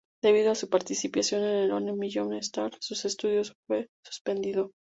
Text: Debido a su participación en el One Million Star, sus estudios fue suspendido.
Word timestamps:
Debido 0.23 0.49
a 0.51 0.55
su 0.55 0.67
participación 0.67 1.43
en 1.43 1.57
el 1.57 1.71
One 1.71 1.93
Million 1.93 2.33
Star, 2.33 2.71
sus 2.79 3.05
estudios 3.05 3.53
fue 3.67 3.87
suspendido. 4.03 4.71